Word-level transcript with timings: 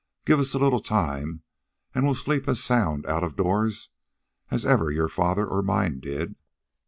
Give 0.25 0.39
us 0.39 0.55
a 0.55 0.57
little 0.57 0.79
time, 0.79 1.43
and 1.93 2.03
we'll 2.03 2.15
sleep 2.15 2.47
as 2.47 2.59
sound 2.63 3.05
out 3.05 3.23
of 3.23 3.35
doors 3.35 3.89
as 4.49 4.65
ever 4.65 4.89
your 4.89 5.07
father 5.07 5.45
or 5.45 5.61
mine 5.61 5.99
did." 5.99 6.35